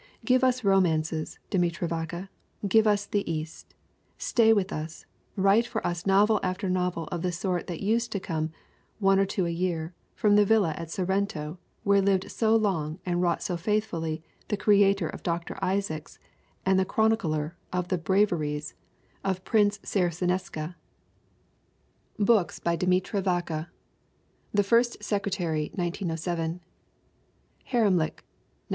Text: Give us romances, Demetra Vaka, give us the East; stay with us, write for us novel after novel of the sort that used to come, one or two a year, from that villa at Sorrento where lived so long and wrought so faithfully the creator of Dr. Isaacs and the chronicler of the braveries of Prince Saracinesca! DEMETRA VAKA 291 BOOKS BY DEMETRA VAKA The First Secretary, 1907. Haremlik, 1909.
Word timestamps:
Give 0.25 0.43
us 0.43 0.63
romances, 0.63 1.37
Demetra 1.51 1.87
Vaka, 1.87 2.31
give 2.67 2.87
us 2.87 3.05
the 3.05 3.21
East; 3.31 3.75
stay 4.17 4.51
with 4.51 4.73
us, 4.73 5.05
write 5.35 5.67
for 5.67 5.85
us 5.85 6.07
novel 6.07 6.39
after 6.41 6.67
novel 6.67 7.03
of 7.11 7.21
the 7.21 7.31
sort 7.31 7.67
that 7.67 7.83
used 7.83 8.11
to 8.13 8.19
come, 8.19 8.51
one 8.97 9.19
or 9.19 9.27
two 9.27 9.45
a 9.45 9.51
year, 9.51 9.93
from 10.15 10.35
that 10.37 10.45
villa 10.45 10.73
at 10.75 10.89
Sorrento 10.89 11.59
where 11.83 12.01
lived 12.01 12.31
so 12.31 12.55
long 12.55 12.97
and 13.05 13.21
wrought 13.21 13.43
so 13.43 13.55
faithfully 13.55 14.23
the 14.47 14.57
creator 14.57 15.07
of 15.07 15.21
Dr. 15.21 15.55
Isaacs 15.63 16.17
and 16.65 16.79
the 16.79 16.83
chronicler 16.83 17.55
of 17.71 17.89
the 17.89 17.99
braveries 17.99 18.73
of 19.23 19.43
Prince 19.45 19.77
Saracinesca! 19.83 20.75
DEMETRA 22.17 22.17
VAKA 22.17 22.25
291 22.25 22.25
BOOKS 22.25 22.57
BY 22.59 22.75
DEMETRA 22.75 23.21
VAKA 23.21 23.69
The 24.51 24.63
First 24.63 25.03
Secretary, 25.03 25.65
1907. 25.75 26.59
Haremlik, 27.67 28.25
1909. 28.25 28.25